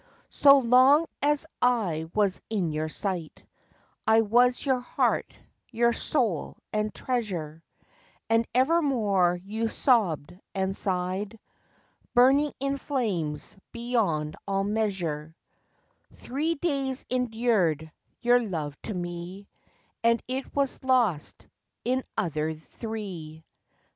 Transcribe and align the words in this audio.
So 0.31 0.57
long 0.57 1.05
as 1.21 1.45
I 1.61 2.09
was 2.15 2.41
in 2.49 2.71
your 2.71 2.89
sight 2.89 3.43
I 4.07 4.21
was 4.21 4.65
your 4.65 4.79
heart, 4.79 5.31
your 5.69 5.93
soul, 5.93 6.57
and 6.73 6.91
treasure; 6.91 7.63
And 8.27 8.47
evermore 8.55 9.35
you 9.43 9.67
sobb'd 9.69 10.39
and 10.55 10.75
sigh'd 10.75 11.37
Burning 12.15 12.51
in 12.59 12.79
flames 12.79 13.55
beyond 13.71 14.37
all 14.47 14.63
measure: 14.63 15.35
Three 16.15 16.55
days 16.55 17.05
endured 17.11 17.91
your 18.21 18.39
love 18.41 18.81
to 18.81 18.95
me, 18.95 19.47
And 20.03 20.19
it 20.27 20.55
was 20.55 20.83
lost 20.83 21.45
in 21.85 22.01
other 22.17 22.55
three! 22.55 23.43